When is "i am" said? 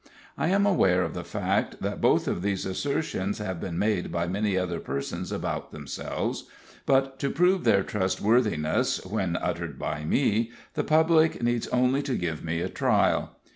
0.35-0.65